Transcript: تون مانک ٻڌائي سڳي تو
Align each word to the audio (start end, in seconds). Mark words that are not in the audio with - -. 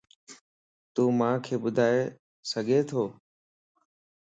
تون 0.93 1.09
مانک 1.19 1.43
ٻڌائي 1.61 2.01
سڳي 2.51 2.79
تو 2.89 3.03